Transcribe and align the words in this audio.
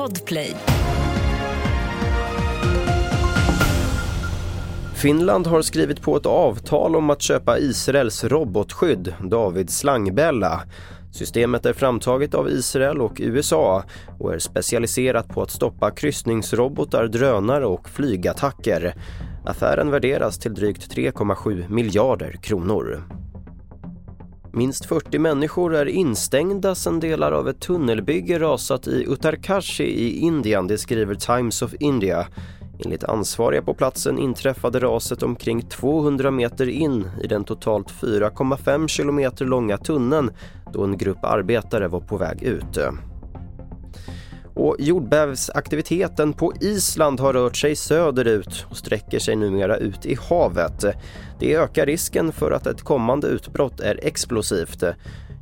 Podplay. 0.00 0.56
Finland 4.94 5.46
har 5.46 5.62
skrivit 5.62 6.02
på 6.02 6.16
ett 6.16 6.26
avtal 6.26 6.96
om 6.96 7.10
att 7.10 7.22
köpa 7.22 7.58
Israels 7.58 8.24
robotskydd, 8.24 9.14
David 9.22 9.70
Slangbella. 9.70 10.62
Systemet 11.12 11.66
är 11.66 11.72
framtaget 11.72 12.34
av 12.34 12.48
Israel 12.48 13.00
och 13.00 13.16
USA 13.18 13.84
och 14.18 14.34
är 14.34 14.38
specialiserat 14.38 15.28
på 15.28 15.42
att 15.42 15.50
stoppa 15.50 15.90
kryssningsrobotar, 15.90 17.06
drönare 17.06 17.66
och 17.66 17.88
flygattacker. 17.88 18.94
Affären 19.44 19.90
värderas 19.90 20.38
till 20.38 20.54
drygt 20.54 20.94
3,7 20.96 21.68
miljarder 21.68 22.32
kronor. 22.32 23.02
Minst 24.52 24.84
40 24.84 25.18
människor 25.18 25.74
är 25.74 25.86
instängda 25.86 26.74
sedan 26.74 27.00
delar 27.00 27.32
av 27.32 27.48
ett 27.48 27.60
tunnelbygge 27.60 28.38
rasat 28.38 28.86
i 28.88 29.04
Uttarkashi 29.08 29.84
i 29.84 30.18
Indien, 30.18 30.66
det 30.66 30.78
skriver 30.78 31.14
Times 31.14 31.62
of 31.62 31.74
India. 31.80 32.26
Enligt 32.84 33.04
ansvariga 33.04 33.62
på 33.62 33.74
platsen 33.74 34.18
inträffade 34.18 34.80
raset 34.80 35.22
omkring 35.22 35.62
200 35.62 36.30
meter 36.30 36.68
in 36.68 37.10
i 37.22 37.26
den 37.26 37.44
totalt 37.44 37.92
4,5 37.92 38.88
kilometer 38.88 39.44
långa 39.44 39.78
tunneln 39.78 40.30
då 40.72 40.84
en 40.84 40.98
grupp 40.98 41.24
arbetare 41.24 41.88
var 41.88 42.00
på 42.00 42.16
väg 42.16 42.42
ut. 42.42 42.78
Och 44.60 44.76
jordbävsaktiviteten 44.78 46.32
på 46.32 46.52
Island 46.60 47.20
har 47.20 47.32
rört 47.32 47.56
sig 47.56 47.76
söderut 47.76 48.66
och 48.70 48.76
sträcker 48.76 49.18
sig 49.18 49.36
numera 49.36 49.76
ut 49.76 50.06
i 50.06 50.18
havet. 50.28 50.84
Det 51.38 51.54
ökar 51.54 51.86
risken 51.86 52.32
för 52.32 52.50
att 52.50 52.66
ett 52.66 52.82
kommande 52.82 53.26
utbrott 53.26 53.80
är 53.80 54.00
explosivt. 54.02 54.82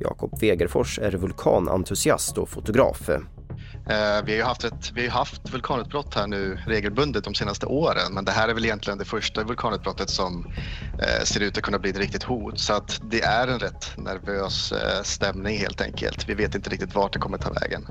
Jakob 0.00 0.40
Wegerfors 0.40 0.98
är 0.98 1.12
vulkanentusiast 1.12 2.38
och 2.38 2.48
fotograf. 2.48 3.08
Eh, 3.08 4.24
vi 4.24 4.32
har 4.32 4.36
ju 4.36 4.42
haft, 4.42 4.64
ett, 4.64 4.92
vi 4.94 5.08
har 5.08 5.18
haft 5.18 5.52
vulkanutbrott 5.52 6.14
här 6.14 6.26
nu 6.26 6.58
regelbundet 6.66 7.24
de 7.24 7.34
senaste 7.34 7.66
åren 7.66 8.14
men 8.14 8.24
det 8.24 8.32
här 8.32 8.48
är 8.48 8.54
väl 8.54 8.64
egentligen 8.64 8.98
det 8.98 9.04
första 9.04 9.44
vulkanutbrottet 9.44 10.10
som 10.10 10.46
eh, 10.98 11.24
ser 11.24 11.40
ut 11.40 11.56
att 11.56 11.62
kunna 11.62 11.78
bli 11.78 11.90
ett 11.90 11.98
riktigt 11.98 12.22
hot. 12.22 12.60
Så 12.60 12.72
att 12.72 13.00
det 13.10 13.22
är 13.22 13.48
en 13.48 13.58
rätt 13.58 13.92
nervös 13.96 14.72
eh, 14.72 15.02
stämning 15.02 15.58
helt 15.58 15.80
enkelt. 15.80 16.28
Vi 16.28 16.34
vet 16.34 16.54
inte 16.54 16.70
riktigt 16.70 16.94
vart 16.94 17.12
det 17.12 17.18
kommer 17.18 17.38
ta 17.38 17.50
vägen. 17.50 17.86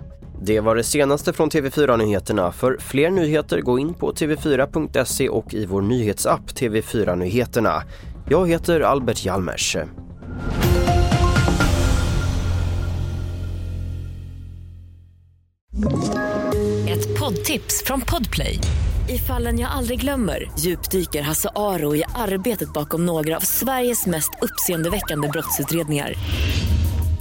Det 0.45 0.59
var 0.59 0.75
det 0.75 0.83
senaste 0.83 1.33
från 1.33 1.49
TV4 1.49 1.97
Nyheterna. 1.97 2.51
För 2.51 2.77
fler 2.79 3.09
nyheter 3.09 3.61
gå 3.61 3.79
in 3.79 3.93
på 3.93 4.11
tv4.se 4.11 5.29
och 5.29 5.53
i 5.53 5.65
vår 5.65 5.81
nyhetsapp 5.81 6.51
TV4 6.51 7.15
Nyheterna. 7.15 7.83
Jag 8.29 8.49
heter 8.49 8.79
Albert 8.79 9.25
Hjalmers. 9.25 9.75
Ett 16.87 17.19
poddtips 17.19 17.83
från 17.85 18.01
Podplay. 18.01 18.59
I 19.09 19.17
fallen 19.17 19.59
jag 19.59 19.71
aldrig 19.71 20.01
glömmer 20.01 20.51
djupdyker 20.59 21.21
Hasse 21.21 21.49
Aro 21.55 21.95
i 21.95 22.03
arbetet 22.15 22.73
bakom 22.73 23.05
några 23.05 23.37
av 23.37 23.41
Sveriges 23.41 24.05
mest 24.05 24.31
uppseendeväckande 24.41 25.27
brottsutredningar. 25.27 26.13